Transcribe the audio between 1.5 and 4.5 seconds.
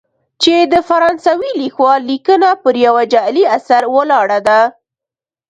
لیکوال لیکنه پر یوه جعلي اثر ولاړه